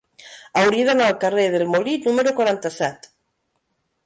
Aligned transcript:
Hauria 0.61 0.85
d'anar 0.87 1.09
al 1.13 1.19
carrer 1.25 1.43
del 1.57 1.67
Molí 1.75 1.93
número 2.07 2.35
quaranta-set. 2.41 3.07